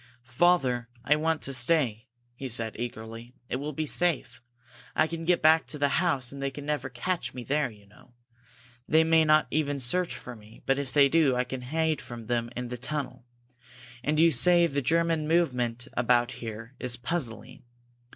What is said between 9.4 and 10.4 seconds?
even search for